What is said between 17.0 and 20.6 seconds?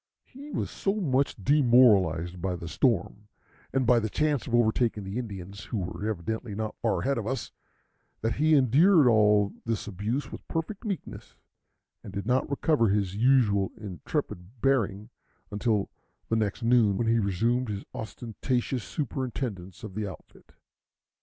he resumed his ostentatious superintendence of the outfit.